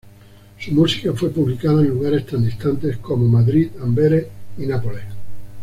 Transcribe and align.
Su 0.57 0.71
música 0.71 1.13
fue 1.13 1.29
publicada 1.29 1.79
en 1.81 1.89
lugares 1.89 2.25
tan 2.25 2.43
distantes 2.43 2.97
como 2.97 3.27
Madrid, 3.27 3.67
Amberes 3.83 4.25
y 4.57 4.65
Nápoles. 4.65 5.03